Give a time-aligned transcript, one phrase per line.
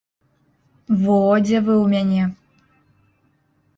[1.01, 2.23] Во дзе вы ў мяне!